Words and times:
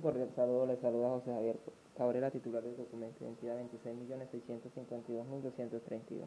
cordial 0.00 0.30
saludo, 0.34 0.66
les 0.66 0.80
saluda 0.80 1.08
José 1.08 1.32
Javier 1.32 1.56
Cabrera, 1.96 2.30
titular 2.30 2.62
del 2.62 2.76
documento 2.76 3.20
de 3.20 3.26
identidad 3.26 3.56
26.652.232. 3.58 6.26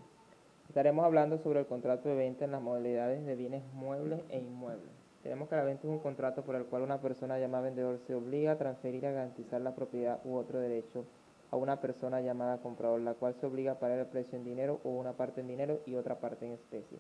Estaremos 0.68 1.06
hablando 1.06 1.38
sobre 1.38 1.60
el 1.60 1.66
contrato 1.66 2.10
de 2.10 2.16
venta 2.16 2.46
en 2.46 2.52
las 2.52 2.62
modalidades 2.62 3.26
de 3.26 3.36
bienes 3.36 3.64
muebles 3.74 4.22
e 4.30 4.40
inmuebles. 4.40 4.92
Tenemos 5.24 5.50
que 5.50 5.56
la 5.56 5.64
venta 5.64 5.88
es 5.88 5.94
un 5.94 6.00
contrato 6.00 6.44
por 6.44 6.56
el 6.56 6.66
cual 6.66 6.82
una 6.82 7.02
persona 7.02 7.40
llamada 7.40 7.66
vendedor 7.66 8.00
se 8.08 8.16
obliga 8.16 8.54
a 8.54 8.58
transferir 8.58 9.06
a 9.06 9.12
garantizar 9.12 9.62
la 9.62 9.76
propiedad 9.76 10.20
u 10.26 10.36
otro 10.36 10.60
derecho 10.60 11.06
a 11.52 11.58
una 11.58 11.82
persona 11.82 12.22
llamada 12.22 12.60
comprador, 12.60 13.02
la 13.02 13.14
cual 13.14 13.36
se 13.36 13.46
obliga 13.46 13.74
a 13.74 13.80
pagar 13.80 14.00
el 14.00 14.08
precio 14.08 14.38
en 14.38 14.46
dinero 14.46 14.80
o 14.84 14.90
una 14.90 15.14
parte 15.14 15.42
en 15.42 15.48
dinero 15.48 15.82
y 15.86 15.96
otra 15.96 16.20
parte 16.20 16.46
en 16.46 16.54
especie. 16.54 16.98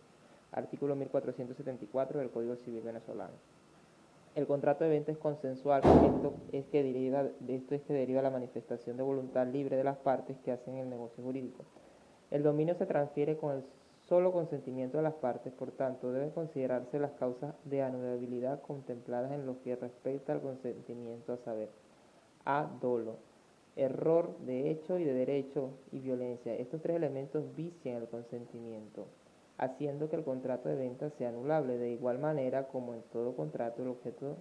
Artículo 0.52 0.96
1474 0.96 2.20
del 2.20 2.30
Código 2.30 2.58
Civil 2.58 2.82
venezolano. 2.82 3.34
El 4.34 4.48
contrato 4.48 4.86
de 4.86 4.89
venta 4.89 5.11
es 5.11 5.18
consensual, 5.18 5.82
esto 5.84 6.34
es 6.54 6.66
que 6.68 6.84
deriva, 6.84 7.24
de 7.24 7.56
esto 7.56 7.75
es 7.75 7.82
que 7.82 7.93
deriva 7.93 8.21
la 8.21 8.29
manifestación 8.29 8.96
de 8.96 9.04
voluntad 9.04 9.46
libre 9.46 9.75
de 9.75 9.83
las 9.83 9.97
partes 9.97 10.37
que 10.46 10.54
hacen 10.54 10.78
el 10.78 10.89
negocio 10.89 11.21
jurídico. 11.21 11.65
El 12.29 12.42
dominio 12.42 12.73
se 12.75 12.86
transfiere 12.86 13.36
con 13.36 13.57
el 13.57 13.64
solo 14.07 14.32
consentimiento 14.32 14.96
de 14.96 15.04
las 15.04 15.15
partes, 15.15 15.51
por 15.51 15.71
tanto, 15.71 16.14
deben 16.14 16.29
considerarse 16.29 16.97
las 16.97 17.11
causas 17.11 17.56
de 17.65 17.82
anulabilidad 17.82 18.61
contempladas 18.61 19.33
en 19.33 19.46
lo 19.46 19.61
que 19.64 19.75
respecta 19.75 20.32
al 20.32 20.42
consentimiento, 20.42 21.34
a 21.34 21.37
saber, 21.37 21.70
a 22.45 22.70
dolo, 22.82 23.18
error 23.75 24.37
de 24.45 24.71
hecho 24.71 24.98
y 24.98 25.04
de 25.04 25.14
derecho 25.14 25.71
y 25.92 26.00
violencia. 26.00 26.56
Estos 26.56 26.82
tres 26.82 26.95
elementos 26.95 27.54
vician 27.54 27.98
el 27.98 28.07
consentimiento 28.07 29.07
haciendo 29.61 30.10
que 30.10 30.15
el 30.15 30.24
contrato 30.24 30.68
de 30.68 30.75
venta 30.75 31.11
sea 31.11 31.29
anulable. 31.29 31.78
De 31.78 31.92
igual 31.92 32.17
manera, 32.20 32.67
como 32.67 32.94
en 32.95 33.03
todo 33.14 33.36
contrato, 33.36 33.84
el 33.84 33.89
objeto 33.89 34.38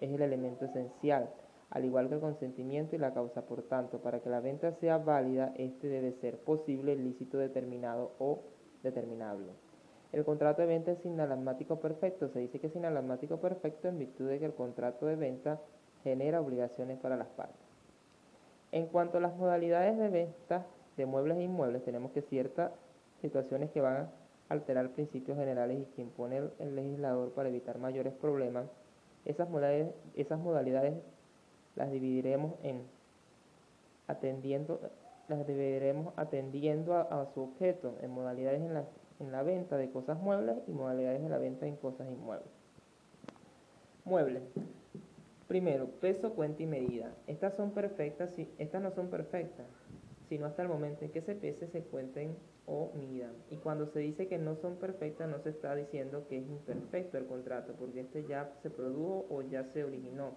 es 0.00 0.10
el 0.10 0.22
elemento 0.22 0.64
esencial, 0.64 1.28
al 1.70 1.84
igual 1.84 2.08
que 2.08 2.14
el 2.14 2.20
consentimiento 2.20 2.94
y 2.94 2.98
la 2.98 3.12
causa. 3.12 3.42
Por 3.42 3.62
tanto, 3.64 3.98
para 3.98 4.20
que 4.20 4.30
la 4.30 4.40
venta 4.40 4.72
sea 4.74 4.98
válida, 4.98 5.52
este 5.56 5.88
debe 5.88 6.12
ser 6.12 6.38
posible, 6.38 6.94
lícito, 6.94 7.36
determinado 7.36 8.12
o 8.20 8.44
determinable. 8.84 9.52
El 10.12 10.24
contrato 10.24 10.62
de 10.62 10.68
venta 10.68 10.92
es 10.92 11.04
inalasmático 11.04 11.80
perfecto. 11.80 12.28
Se 12.28 12.38
dice 12.38 12.60
que 12.60 12.68
es 12.68 12.76
inalasmático 12.76 13.38
perfecto 13.38 13.88
en 13.88 13.98
virtud 13.98 14.28
de 14.28 14.38
que 14.38 14.46
el 14.46 14.54
contrato 14.54 15.06
de 15.06 15.16
venta 15.16 15.60
genera 16.04 16.40
obligaciones 16.40 16.98
para 17.00 17.16
las 17.16 17.28
partes. 17.28 17.66
En 18.70 18.86
cuanto 18.86 19.18
a 19.18 19.20
las 19.20 19.36
modalidades 19.36 19.98
de 19.98 20.08
venta 20.08 20.64
de 20.96 21.06
muebles 21.06 21.38
e 21.38 21.42
inmuebles, 21.42 21.84
tenemos 21.84 22.12
que 22.12 22.22
ciertas 22.22 22.70
situaciones 23.20 23.70
que 23.72 23.80
van 23.80 24.08
alterar 24.48 24.90
principios 24.90 25.36
generales 25.38 25.80
y 25.80 25.84
que 25.94 26.02
impone 26.02 26.42
el, 26.58 26.74
legislador 26.74 27.32
para 27.32 27.48
evitar 27.48 27.78
mayores 27.78 28.12
problemas, 28.14 28.66
esas 29.24 29.48
modalidades, 29.48 29.94
esas 30.14 30.38
modalidades 30.38 30.94
las 31.76 31.90
dividiremos 31.90 32.54
en 32.62 32.82
atendiendo 34.06 34.80
las 35.28 35.46
dividiremos 35.46 36.14
atendiendo 36.16 36.94
a, 36.94 37.26
su 37.34 37.42
objeto 37.42 37.96
en 38.00 38.10
modalidades 38.10 38.62
en 38.62 38.72
la, 38.72 38.84
en 39.20 39.30
la 39.30 39.42
venta 39.42 39.76
de 39.76 39.90
cosas 39.90 40.18
muebles 40.18 40.56
y 40.66 40.72
modalidades 40.72 41.22
de 41.22 41.28
la 41.28 41.36
venta 41.36 41.66
en 41.66 41.76
cosas 41.76 42.08
inmuebles. 42.10 42.48
Muebles. 44.06 44.42
Primero, 45.46 45.86
peso, 46.00 46.32
cuenta 46.32 46.62
y 46.62 46.66
medida. 46.66 47.12
Estas 47.26 47.54
son 47.56 47.72
perfectas, 47.72 48.34
estas 48.56 48.80
no 48.80 48.90
son 48.90 49.08
perfectas 49.08 49.66
sino 50.28 50.46
hasta 50.46 50.62
el 50.62 50.68
momento 50.68 51.04
en 51.04 51.10
que 51.10 51.22
se 51.22 51.34
pese, 51.34 51.68
se 51.68 51.82
cuenten 51.84 52.36
o 52.66 52.92
midan. 52.94 53.32
Y 53.50 53.56
cuando 53.56 53.86
se 53.92 54.00
dice 54.00 54.28
que 54.28 54.38
no 54.38 54.56
son 54.56 54.76
perfectas, 54.76 55.28
no 55.28 55.40
se 55.42 55.50
está 55.50 55.74
diciendo 55.74 56.26
que 56.28 56.38
es 56.38 56.48
imperfecto 56.48 57.18
el 57.18 57.26
contrato, 57.26 57.74
porque 57.78 58.00
este 58.00 58.24
ya 58.26 58.52
se 58.62 58.70
produjo 58.70 59.26
o 59.30 59.42
ya 59.42 59.64
se 59.72 59.84
originó. 59.84 60.36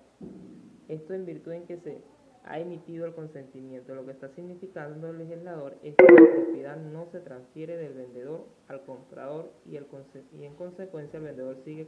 Esto 0.88 1.14
en 1.14 1.25
virtud 1.25 1.52
en 1.52 1.66
que 1.66 1.78
se 1.78 2.02
ha 2.44 2.59
emitido 2.59 3.06
el 3.06 3.14
consentimiento. 3.14 3.94
Lo 3.94 4.06
que 4.06 4.12
está 4.12 4.30
significando 4.30 5.09
el 5.09 5.19
legislador 5.19 5.78
es 5.84 5.95
que 5.95 6.06
la 6.06 6.31
propiedad 6.31 6.78
no 6.78 7.08
se 7.12 7.19
transfiere 7.19 7.78
del 7.78 7.94
vendedor 7.94 8.46
al 8.68 8.84
comprador 8.84 9.51
y, 9.66 9.75
el, 9.75 9.85
y 10.34 10.46
en 10.46 10.56
consecuencia 10.56 11.18
el 11.18 11.25
vendedor 11.25 11.57
sigue 11.63 11.88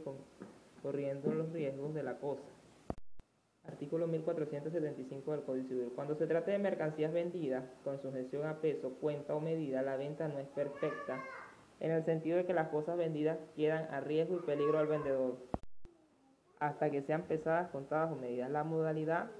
corriendo 0.82 1.32
los 1.32 1.52
riesgos 1.52 1.94
de 1.94 2.02
la 2.02 2.18
cosa. 2.18 2.42
Artículo 3.66 4.06
1475 4.06 5.32
del 5.32 5.42
Código 5.42 5.68
Civil. 5.68 5.92
Cuando 5.94 6.14
se 6.14 6.26
trate 6.26 6.50
de 6.50 6.58
mercancías 6.58 7.12
vendidas 7.12 7.64
con 7.82 8.00
sujeción 8.00 8.46
a 8.46 8.60
peso, 8.60 8.94
cuenta 9.00 9.34
o 9.34 9.40
medida, 9.40 9.82
la 9.82 9.96
venta 9.96 10.28
no 10.28 10.38
es 10.38 10.48
perfecta, 10.48 11.22
en 11.80 11.90
el 11.90 12.04
sentido 12.04 12.36
de 12.36 12.44
que 12.44 12.52
las 12.52 12.68
cosas 12.68 12.96
vendidas 12.96 13.38
quedan 13.56 13.92
a 13.92 14.00
riesgo 14.00 14.36
y 14.36 14.40
peligro 14.40 14.78
al 14.78 14.86
vendedor, 14.86 15.38
hasta 16.60 16.90
que 16.90 17.02
sean 17.02 17.22
pesadas, 17.22 17.70
contadas 17.70 18.12
o 18.12 18.16
medidas. 18.16 18.50
La 18.50 18.64
modalidad 18.64 19.30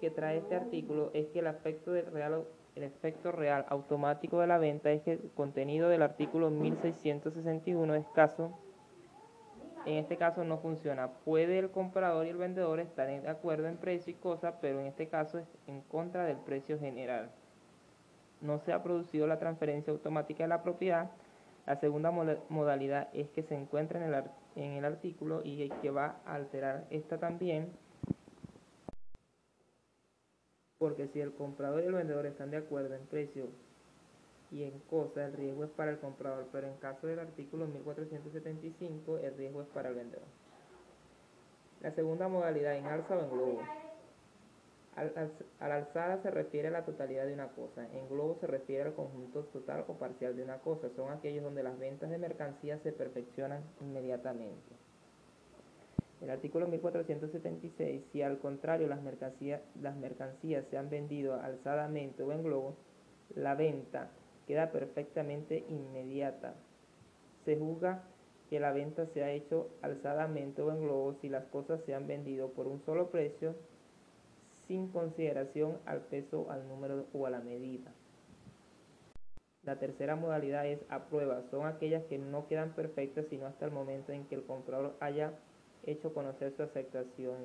que 0.00 0.10
trae 0.10 0.38
este 0.38 0.56
artículo 0.56 1.10
es 1.14 1.28
que 1.28 1.38
el 1.40 1.46
real 2.12 2.44
el 2.74 2.84
efecto 2.84 3.32
real 3.32 3.66
automático 3.70 4.38
de 4.40 4.46
la 4.46 4.58
venta 4.58 4.92
es 4.92 5.02
que 5.02 5.12
el 5.14 5.30
contenido 5.34 5.88
del 5.88 6.02
artículo 6.02 6.48
1661 6.50 7.94
es 7.96 8.06
escaso 8.06 8.56
en 9.88 9.96
este 9.96 10.18
caso 10.18 10.44
no 10.44 10.58
funciona. 10.58 11.08
Puede 11.24 11.58
el 11.58 11.70
comprador 11.70 12.26
y 12.26 12.30
el 12.30 12.36
vendedor 12.36 12.78
estar 12.78 13.08
de 13.08 13.28
acuerdo 13.28 13.68
en 13.68 13.78
precio 13.78 14.12
y 14.12 14.16
cosa, 14.16 14.60
pero 14.60 14.80
en 14.80 14.86
este 14.86 15.08
caso 15.08 15.38
es 15.38 15.46
en 15.66 15.80
contra 15.80 16.26
del 16.26 16.36
precio 16.36 16.78
general. 16.78 17.30
No 18.42 18.58
se 18.58 18.72
ha 18.72 18.82
producido 18.82 19.26
la 19.26 19.38
transferencia 19.38 19.92
automática 19.92 20.44
de 20.44 20.48
la 20.48 20.62
propiedad. 20.62 21.10
La 21.66 21.76
segunda 21.76 22.10
modalidad 22.10 23.08
es 23.14 23.30
que 23.30 23.42
se 23.42 23.54
encuentra 23.54 23.98
en 23.98 24.72
el, 24.72 24.84
artículo 24.84 25.40
y 25.42 25.68
que 25.80 25.90
va 25.90 26.20
a 26.26 26.34
alterar 26.34 26.86
esta 26.90 27.18
también. 27.18 27.72
Porque 30.76 31.08
si 31.08 31.20
el 31.20 31.32
comprador 31.32 31.82
y 31.82 31.86
el 31.86 31.94
vendedor 31.94 32.26
están 32.26 32.50
de 32.50 32.58
acuerdo 32.58 32.94
en 32.94 33.06
precio 33.06 33.48
y 34.50 34.64
en 34.64 34.78
cosa 34.90 35.26
el 35.26 35.32
riesgo 35.34 35.64
es 35.64 35.70
para 35.70 35.90
el 35.90 35.98
comprador, 35.98 36.46
pero 36.52 36.66
en 36.66 36.76
caso 36.76 37.06
del 37.06 37.18
artículo 37.18 37.66
1475 37.66 39.18
el 39.18 39.36
riesgo 39.36 39.62
es 39.62 39.68
para 39.68 39.90
el 39.90 39.94
vendedor. 39.94 40.26
La 41.80 41.92
segunda 41.92 42.28
modalidad 42.28 42.76
en 42.76 42.86
alza 42.86 43.16
o 43.16 43.20
en 43.22 43.30
globo. 43.30 43.62
Al, 44.96 45.12
la 45.60 45.76
alzada 45.76 46.20
se 46.22 46.30
refiere 46.30 46.68
a 46.68 46.72
la 46.72 46.84
totalidad 46.84 47.26
de 47.26 47.34
una 47.34 47.48
cosa, 47.48 47.86
en 47.92 48.08
globo 48.08 48.36
se 48.40 48.48
refiere 48.48 48.82
al 48.82 48.94
conjunto 48.94 49.44
total 49.44 49.84
o 49.86 49.94
parcial 49.94 50.34
de 50.34 50.42
una 50.42 50.58
cosa, 50.58 50.88
son 50.96 51.12
aquellos 51.12 51.44
donde 51.44 51.62
las 51.62 51.78
ventas 51.78 52.10
de 52.10 52.18
mercancías 52.18 52.80
se 52.82 52.90
perfeccionan 52.90 53.62
inmediatamente. 53.80 54.74
El 56.20 56.30
artículo 56.30 56.66
1476, 56.66 58.06
si 58.10 58.22
al 58.22 58.38
contrario 58.38 58.88
las 58.88 59.00
mercancías, 59.00 59.60
las 59.80 59.94
mercancías 59.94 60.64
se 60.68 60.76
han 60.76 60.90
vendido 60.90 61.34
alzadamente 61.40 62.24
o 62.24 62.32
en 62.32 62.42
globo, 62.42 62.74
la 63.36 63.54
venta 63.54 64.10
queda 64.48 64.72
perfectamente 64.72 65.64
inmediata. 65.68 66.54
Se 67.44 67.56
juzga 67.56 68.02
que 68.48 68.58
la 68.58 68.72
venta 68.72 69.06
se 69.06 69.22
ha 69.22 69.30
hecho 69.30 69.68
alzadamente 69.82 70.62
o 70.62 70.72
en 70.72 70.80
globo 70.80 71.14
si 71.20 71.28
las 71.28 71.44
cosas 71.44 71.82
se 71.84 71.94
han 71.94 72.06
vendido 72.06 72.48
por 72.52 72.66
un 72.66 72.80
solo 72.80 73.10
precio 73.10 73.54
sin 74.66 74.88
consideración 74.88 75.78
al 75.84 76.00
peso, 76.00 76.50
al 76.50 76.66
número 76.66 77.06
o 77.12 77.26
a 77.26 77.30
la 77.30 77.40
medida. 77.40 77.92
La 79.64 79.78
tercera 79.78 80.16
modalidad 80.16 80.66
es 80.66 80.80
a 80.88 81.04
prueba. 81.04 81.42
Son 81.50 81.66
aquellas 81.66 82.04
que 82.04 82.16
no 82.16 82.46
quedan 82.46 82.74
perfectas 82.74 83.26
sino 83.28 83.46
hasta 83.46 83.66
el 83.66 83.70
momento 83.70 84.12
en 84.12 84.24
que 84.24 84.34
el 84.34 84.44
comprador 84.44 84.96
haya 85.00 85.34
hecho 85.84 86.14
conocer 86.14 86.52
su 86.56 86.62
aceptación 86.62 87.36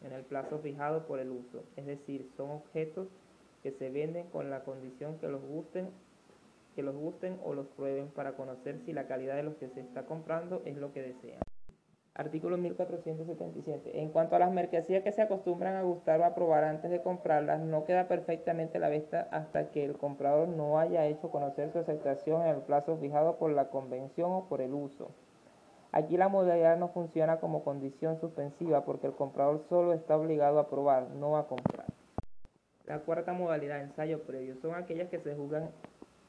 en 0.00 0.12
el 0.12 0.22
plazo 0.22 0.60
fijado 0.60 1.06
por 1.06 1.18
el 1.18 1.30
uso. 1.30 1.64
Es 1.76 1.86
decir, 1.86 2.30
son 2.36 2.50
objetos 2.50 3.08
que 3.64 3.72
se 3.72 3.90
venden 3.90 4.28
con 4.28 4.48
la 4.48 4.62
condición 4.62 5.18
que 5.18 5.28
los 5.28 5.42
gusten 5.42 5.90
que 6.74 6.82
los 6.82 6.96
gusten 6.96 7.38
o 7.44 7.54
los 7.54 7.68
prueben 7.68 8.08
para 8.08 8.32
conocer 8.32 8.78
si 8.80 8.92
la 8.92 9.06
calidad 9.06 9.36
de 9.36 9.42
los 9.42 9.56
que 9.56 9.68
se 9.68 9.80
está 9.80 10.06
comprando 10.06 10.62
es 10.64 10.76
lo 10.76 10.92
que 10.92 11.02
desean. 11.02 11.40
Artículo 12.14 12.58
1477. 12.58 14.00
En 14.02 14.10
cuanto 14.10 14.36
a 14.36 14.38
las 14.38 14.52
mercancías 14.52 15.02
que 15.02 15.12
se 15.12 15.22
acostumbran 15.22 15.76
a 15.76 15.82
gustar 15.82 16.20
o 16.20 16.24
a 16.24 16.34
probar 16.34 16.64
antes 16.64 16.90
de 16.90 17.00
comprarlas, 17.00 17.62
no 17.62 17.86
queda 17.86 18.06
perfectamente 18.06 18.78
la 18.78 18.90
vista 18.90 19.28
hasta 19.30 19.70
que 19.70 19.82
el 19.84 19.96
comprador 19.96 20.48
no 20.48 20.78
haya 20.78 21.06
hecho 21.06 21.30
conocer 21.30 21.72
su 21.72 21.78
aceptación 21.78 22.42
en 22.42 22.48
el 22.48 22.62
plazo 22.62 22.98
fijado 22.98 23.38
por 23.38 23.50
la 23.52 23.70
convención 23.70 24.30
o 24.30 24.46
por 24.46 24.60
el 24.60 24.74
uso. 24.74 25.10
Aquí 25.90 26.18
la 26.18 26.28
modalidad 26.28 26.76
no 26.76 26.88
funciona 26.88 27.38
como 27.40 27.64
condición 27.64 28.20
suspensiva 28.20 28.84
porque 28.84 29.06
el 29.06 29.14
comprador 29.14 29.62
solo 29.70 29.94
está 29.94 30.16
obligado 30.16 30.58
a 30.58 30.68
probar, 30.68 31.10
no 31.10 31.38
a 31.38 31.48
comprar. 31.48 31.86
La 32.84 32.98
cuarta 32.98 33.32
modalidad, 33.32 33.80
ensayo 33.80 34.22
previo, 34.24 34.56
son 34.56 34.74
aquellas 34.74 35.08
que 35.08 35.18
se 35.18 35.34
juzgan 35.34 35.70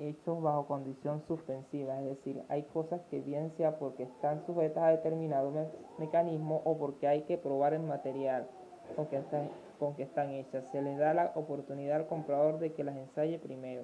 hechos 0.03 0.41
bajo 0.41 0.67
condición 0.67 1.21
suspensiva, 1.27 1.99
es 2.01 2.05
decir, 2.05 2.43
hay 2.49 2.63
cosas 2.63 3.01
que 3.09 3.21
bien 3.21 3.51
sea 3.57 3.77
porque 3.79 4.03
están 4.03 4.45
sujetas 4.45 4.83
a 4.83 4.89
determinado 4.89 5.51
mecanismo 5.97 6.61
o 6.65 6.77
porque 6.77 7.07
hay 7.07 7.21
que 7.23 7.37
probar 7.37 7.73
el 7.73 7.83
material 7.83 8.47
con 8.95 9.07
que, 9.07 9.17
están, 9.17 9.49
con 9.79 9.95
que 9.95 10.03
están 10.03 10.31
hechas. 10.31 10.65
Se 10.71 10.81
le 10.81 10.95
da 10.97 11.13
la 11.13 11.31
oportunidad 11.35 11.97
al 11.97 12.07
comprador 12.07 12.59
de 12.59 12.73
que 12.73 12.83
las 12.83 12.95
ensaye 12.95 13.39
primero. 13.39 13.83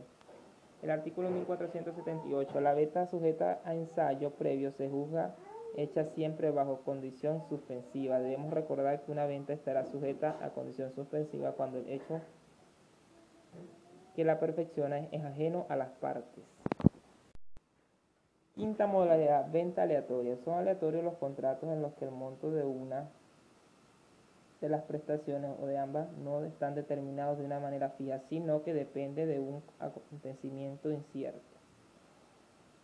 El 0.81 0.91
artículo 0.91 1.29
1478, 1.29 2.61
la 2.61 2.73
beta 2.73 3.05
sujeta 3.05 3.59
a 3.65 3.75
ensayo 3.75 4.31
previo 4.31 4.71
se 4.71 4.89
juzga 4.89 5.35
hecha 5.75 6.05
siempre 6.05 6.51
bajo 6.51 6.81
condición 6.81 7.43
suspensiva. 7.49 8.19
Debemos 8.19 8.53
recordar 8.53 9.01
que 9.01 9.11
una 9.11 9.25
venta 9.25 9.53
estará 9.53 9.85
sujeta 9.85 10.37
a 10.41 10.49
condición 10.49 10.91
suspensiva 10.93 11.51
cuando 11.51 11.79
el 11.79 11.89
hecho 11.89 12.21
que 14.19 14.25
la 14.25 14.37
perfecciona 14.37 14.97
es 15.13 15.23
ajeno 15.23 15.65
a 15.69 15.77
las 15.77 15.91
partes. 15.91 16.43
Quinta 18.53 18.85
modalidad, 18.85 19.49
venta 19.49 19.83
aleatoria. 19.83 20.35
Son 20.43 20.55
aleatorios 20.55 21.05
los 21.05 21.13
contratos 21.13 21.69
en 21.69 21.81
los 21.81 21.93
que 21.93 22.03
el 22.03 22.11
monto 22.11 22.51
de 22.51 22.65
una 22.65 23.07
de 24.59 24.67
las 24.67 24.83
prestaciones 24.83 25.51
o 25.61 25.67
de 25.67 25.77
ambas 25.77 26.11
no 26.17 26.43
están 26.43 26.75
determinados 26.75 27.37
de 27.37 27.45
una 27.45 27.61
manera 27.61 27.91
fija, 27.91 28.19
sino 28.27 28.61
que 28.61 28.73
depende 28.73 29.25
de 29.25 29.39
un 29.39 29.63
acontecimiento 29.79 30.91
incierto. 30.91 31.39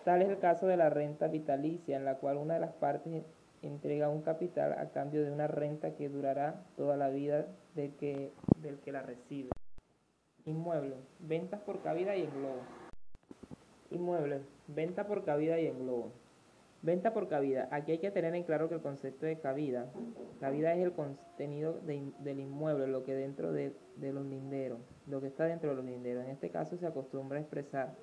Tal 0.06 0.22
es 0.22 0.30
el 0.30 0.40
caso 0.40 0.68
de 0.68 0.78
la 0.78 0.90
renta 0.90 1.28
vitalicia, 1.28 1.98
en 1.98 2.06
la 2.06 2.16
cual 2.16 2.38
una 2.38 2.54
de 2.54 2.62
las 2.62 2.72
partes 2.76 3.26
entrega 3.62 4.08
un 4.08 4.22
capital 4.22 4.72
a 4.80 4.92
cambio 4.92 5.22
de 5.26 5.34
una 5.34 5.48
renta 5.48 5.96
que 5.96 6.08
durará 6.08 6.64
toda 6.78 6.96
la 6.96 7.10
vida 7.10 7.46
que, 7.76 8.32
del 8.62 8.80
que 8.80 8.92
la 8.94 9.02
recibe. 9.02 9.50
Inmueble, 10.46 10.96
ventas 11.20 11.62
por 11.62 11.82
cabida 11.82 12.16
y 12.16 12.24
en 12.24 12.32
globo. 12.32 12.62
Inmueble, 13.92 14.42
venta 14.68 15.08
por 15.08 15.24
cabida 15.24 15.60
y 15.60 15.68
en 15.68 15.80
globo. 15.80 16.12
Venta 16.82 17.14
por 17.14 17.28
cabida. 17.28 17.68
Aquí 17.72 17.94
hay 17.94 17.98
que 17.98 18.12
tener 18.12 18.36
en 18.36 18.44
claro 18.44 18.70
que 18.70 18.76
el 18.76 18.82
concepto 18.82 19.26
de 19.26 19.40
cabida, 19.40 19.88
cabida 20.40 20.74
es 20.74 20.84
el 20.84 20.94
contenido 20.94 21.80
del 21.84 22.40
inmueble, 22.40 22.88
lo 22.88 23.04
que 23.04 23.16
dentro 23.16 23.52
de, 23.52 23.74
de 23.96 24.14
los 24.14 24.26
linderos, 24.26 24.80
lo 25.08 25.20
que 25.20 25.28
está 25.28 25.46
dentro 25.46 25.72
de 25.72 25.78
los 25.78 25.86
linderos. 25.86 26.26
En 26.26 26.32
este 26.32 26.52
caso 26.52 26.78
se 26.78 26.86
acostumbra 26.86 27.38
a 27.38 27.42
expresar 27.42 27.96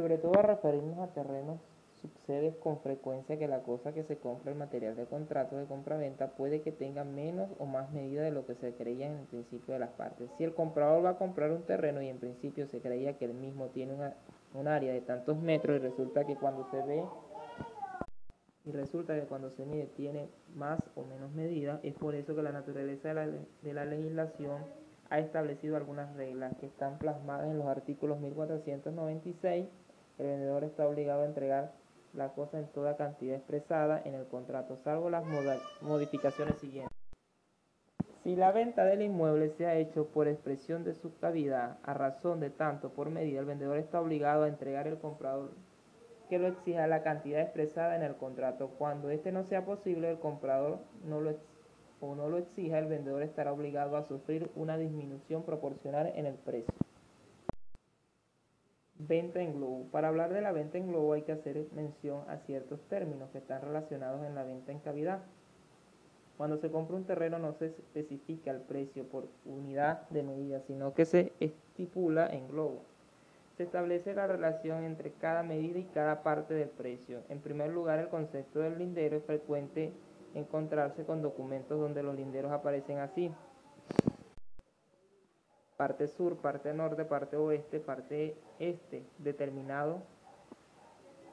sobre 0.00 0.16
todo 0.16 0.38
a 0.38 0.42
referirnos 0.42 0.98
a 0.98 1.08
terrenos, 1.08 1.60
sucede 2.00 2.56
con 2.58 2.80
frecuencia 2.80 3.38
que 3.38 3.48
la 3.48 3.62
cosa 3.62 3.92
que 3.92 4.04
se 4.04 4.18
compra, 4.18 4.52
el 4.52 4.58
material 4.58 4.96
de 4.96 5.06
contrato 5.06 5.56
de 5.56 5.66
compra-venta, 5.66 6.32
puede 6.32 6.62
que 6.62 6.72
tenga 6.72 7.04
menos 7.04 7.50
o 7.58 7.66
más 7.66 7.90
medida 7.92 8.22
de 8.22 8.30
lo 8.30 8.46
que 8.46 8.54
se 8.54 8.74
creía 8.74 9.06
en 9.06 9.18
el 9.18 9.26
principio 9.26 9.74
de 9.74 9.80
las 9.80 9.90
partes. 9.90 10.30
Si 10.36 10.44
el 10.44 10.54
comprador 10.54 11.04
va 11.04 11.10
a 11.10 11.18
comprar 11.18 11.50
un 11.50 11.62
terreno 11.62 12.02
y 12.02 12.08
en 12.08 12.18
principio 12.18 12.66
se 12.66 12.80
creía 12.80 13.18
que 13.18 13.24
el 13.26 13.34
mismo 13.34 13.66
tiene 13.68 13.94
un 14.54 14.68
área 14.68 14.92
de 14.92 15.00
tantos 15.00 15.38
metros 15.38 15.76
y 15.76 15.80
resulta 15.80 16.26
que 16.26 16.36
cuando 16.36 16.66
se 16.70 16.82
ve 16.82 17.04
y 18.64 18.72
resulta 18.72 19.18
que 19.18 19.26
cuando 19.26 19.50
se 19.50 19.64
mide 19.64 19.86
tiene 19.96 20.28
más 20.54 20.80
o 20.94 21.04
menos 21.04 21.32
medida, 21.32 21.80
es 21.82 21.94
por 21.94 22.14
eso 22.14 22.34
que 22.34 22.42
la 22.42 22.52
naturaleza 22.52 23.08
de 23.08 23.14
la, 23.14 23.26
de 23.26 23.72
la 23.72 23.84
legislación 23.84 24.64
ha 25.08 25.18
establecido 25.18 25.76
algunas 25.76 26.14
reglas 26.14 26.54
que 26.58 26.66
están 26.66 26.98
plasmadas 26.98 27.50
en 27.50 27.58
los 27.58 27.66
artículos 27.66 28.20
1496 28.20 29.66
el 30.20 30.26
vendedor 30.26 30.64
está 30.64 30.86
obligado 30.86 31.22
a 31.22 31.26
entregar 31.26 31.72
la 32.14 32.32
cosa 32.32 32.58
en 32.58 32.66
toda 32.68 32.96
cantidad 32.96 33.36
expresada 33.36 34.00
en 34.04 34.14
el 34.14 34.26
contrato, 34.26 34.76
salvo 34.76 35.10
las 35.10 35.24
modificaciones 35.80 36.58
siguientes. 36.58 36.96
Si 38.22 38.36
la 38.36 38.52
venta 38.52 38.84
del 38.84 39.02
inmueble 39.02 39.48
se 39.50 39.66
ha 39.66 39.76
hecho 39.76 40.08
por 40.08 40.28
expresión 40.28 40.84
de 40.84 40.94
su 40.94 41.16
cavidad 41.18 41.78
a 41.82 41.94
razón 41.94 42.40
de 42.40 42.50
tanto 42.50 42.90
por 42.90 43.10
medida, 43.10 43.40
el 43.40 43.46
vendedor 43.46 43.78
está 43.78 44.00
obligado 44.00 44.44
a 44.44 44.48
entregar 44.48 44.86
al 44.86 44.98
comprador 44.98 45.52
que 46.28 46.38
lo 46.38 46.46
exija 46.46 46.86
la 46.86 47.02
cantidad 47.02 47.40
expresada 47.40 47.96
en 47.96 48.02
el 48.02 48.14
contrato. 48.14 48.68
Cuando 48.78 49.10
este 49.10 49.32
no 49.32 49.42
sea 49.44 49.64
posible, 49.64 50.10
el 50.10 50.18
comprador 50.20 50.78
no 51.04 51.20
lo 51.20 51.34
o 52.00 52.14
no 52.14 52.28
lo 52.28 52.38
exija, 52.38 52.78
el 52.78 52.86
vendedor 52.86 53.22
estará 53.22 53.52
obligado 53.52 53.96
a 53.96 54.04
sufrir 54.04 54.50
una 54.54 54.78
disminución 54.78 55.42
proporcional 55.42 56.12
en 56.14 56.26
el 56.26 56.34
precio. 56.34 56.72
Venta 59.08 59.40
en 59.40 59.54
globo. 59.54 59.86
Para 59.90 60.08
hablar 60.08 60.30
de 60.30 60.42
la 60.42 60.52
venta 60.52 60.76
en 60.76 60.88
globo 60.88 61.14
hay 61.14 61.22
que 61.22 61.32
hacer 61.32 61.64
mención 61.74 62.22
a 62.28 62.36
ciertos 62.36 62.80
términos 62.82 63.30
que 63.30 63.38
están 63.38 63.62
relacionados 63.62 64.22
en 64.26 64.34
la 64.34 64.44
venta 64.44 64.72
en 64.72 64.78
cavidad. 64.80 65.20
Cuando 66.36 66.58
se 66.58 66.70
compra 66.70 66.96
un 66.96 67.04
terreno 67.04 67.38
no 67.38 67.54
se 67.54 67.66
especifica 67.66 68.50
el 68.50 68.60
precio 68.60 69.04
por 69.04 69.26
unidad 69.46 70.06
de 70.10 70.22
medida, 70.22 70.60
sino 70.66 70.92
que 70.92 71.06
se 71.06 71.32
estipula 71.40 72.26
en 72.26 72.48
globo. 72.48 72.82
Se 73.56 73.62
establece 73.62 74.14
la 74.14 74.26
relación 74.26 74.84
entre 74.84 75.12
cada 75.12 75.42
medida 75.42 75.78
y 75.78 75.84
cada 75.84 76.22
parte 76.22 76.52
del 76.52 76.68
precio. 76.68 77.20
En 77.30 77.40
primer 77.40 77.70
lugar, 77.70 78.00
el 78.00 78.08
concepto 78.08 78.58
del 78.58 78.78
lindero 78.78 79.16
es 79.16 79.24
frecuente 79.24 79.92
encontrarse 80.34 81.04
con 81.04 81.22
documentos 81.22 81.80
donde 81.80 82.02
los 82.02 82.14
linderos 82.14 82.52
aparecen 82.52 82.98
así 82.98 83.32
parte 85.80 86.08
sur, 86.08 86.36
parte 86.36 86.74
norte, 86.74 87.06
parte 87.06 87.38
oeste, 87.38 87.80
parte 87.80 88.36
este, 88.58 89.02
determinado 89.16 90.02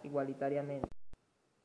igualitariamente. 0.04 0.88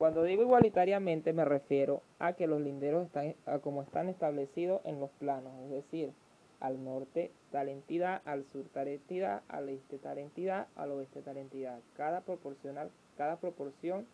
Cuando 0.00 0.24
digo 0.24 0.42
igualitariamente 0.42 1.32
me 1.32 1.44
refiero 1.44 2.02
a 2.18 2.32
que 2.32 2.48
los 2.48 2.60
linderos 2.60 3.06
están 3.06 3.36
como 3.60 3.84
están 3.84 4.08
establecidos 4.08 4.80
en 4.82 4.98
los 4.98 5.10
planos, 5.10 5.52
es 5.62 5.70
decir, 5.70 6.12
al 6.58 6.82
norte 6.82 7.30
tal 7.52 7.68
entidad, 7.68 8.20
al 8.24 8.46
sur 8.46 8.64
tal 8.74 8.88
entidad, 8.88 9.42
al 9.46 9.68
este 9.68 9.98
tal 9.98 10.18
entidad, 10.18 10.66
al 10.74 10.90
oeste 10.90 11.22
tal 11.22 11.36
entidad. 11.36 11.78
Cada 11.96 12.22
proporcional, 12.22 12.90
cada 13.16 13.36
proporción 13.36 14.08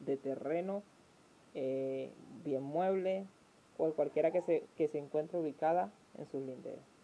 de 0.00 0.18
terreno, 0.18 0.82
eh, 1.54 2.12
bien 2.44 2.64
mueble 2.64 3.24
o 3.78 3.90
cualquiera 3.94 4.30
que 4.30 4.42
se, 4.42 4.64
que 4.76 4.88
se 4.88 4.98
encuentre 4.98 5.38
ubicada 5.38 5.90
en 6.18 6.26
sus 6.26 6.42
linderos. 6.42 6.97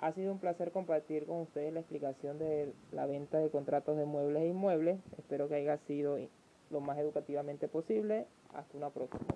Ha 0.00 0.12
sido 0.12 0.32
un 0.32 0.38
placer 0.38 0.70
compartir 0.70 1.26
con 1.26 1.40
ustedes 1.40 1.72
la 1.72 1.80
explicación 1.80 2.38
de 2.38 2.72
la 2.92 3.06
venta 3.06 3.38
de 3.38 3.50
contratos 3.50 3.96
de 3.96 4.04
muebles 4.04 4.42
e 4.44 4.48
inmuebles. 4.48 5.00
Espero 5.18 5.48
que 5.48 5.56
haya 5.56 5.76
sido 5.88 6.18
lo 6.70 6.80
más 6.80 6.98
educativamente 6.98 7.66
posible. 7.66 8.26
Hasta 8.54 8.76
una 8.76 8.90
próxima. 8.90 9.26